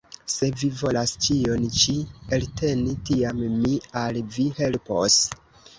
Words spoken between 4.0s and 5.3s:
al vi helpos!